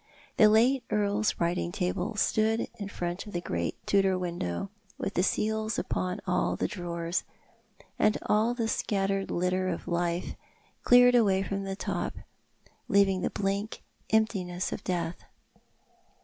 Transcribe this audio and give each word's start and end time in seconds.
The 0.37 0.49
late 0.49 0.83
earl's 0.89 1.39
writing 1.39 1.71
table 1.71 2.15
stood 2.15 2.67
in 2.79 2.89
front 2.89 3.27
of 3.27 3.33
the 3.33 3.39
great 3.39 3.77
Tudor 3.85 4.17
window, 4.17 4.71
with 4.97 5.13
the 5.13 5.21
seals 5.21 5.77
upon 5.77 6.21
all 6.25 6.55
the 6.55 6.67
drawers, 6.67 7.23
and 7.99 8.17
all 8.23 8.55
the 8.55 8.67
scattered 8.67 9.29
litter 9.29 9.67
of 9.69 9.87
life 9.87 10.33
cleared 10.81 11.13
away 11.13 11.43
from 11.43 11.65
the 11.65 11.75
top, 11.75 12.15
leaving 12.87 13.21
the 13.21 13.29
blank 13.29 13.83
emptiness 14.09 14.71
of 14.71 14.83
death. 14.83 15.17
The 15.17 15.25
Furies 15.25 15.25
on 15.25 15.53
the 15.53 15.57
Hearth. 15.57 16.07